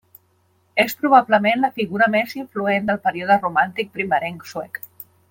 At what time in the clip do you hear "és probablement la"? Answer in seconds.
0.83-1.71